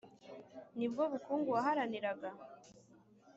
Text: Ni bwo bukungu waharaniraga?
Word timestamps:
Ni 0.77 0.87
bwo 0.91 1.03
bukungu 1.11 1.49
waharaniraga? 1.55 2.29